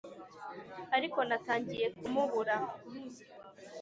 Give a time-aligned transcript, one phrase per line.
[0.97, 2.55] ariko natangiye kumubura